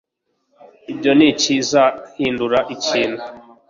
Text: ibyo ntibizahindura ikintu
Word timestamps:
ibyo 0.91 1.11
ntibizahindura 1.17 2.59
ikintu 2.75 3.21